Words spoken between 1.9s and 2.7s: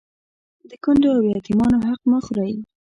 مه خورئ